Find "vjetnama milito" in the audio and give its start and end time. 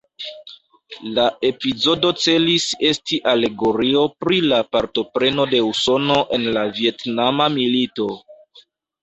6.81-8.11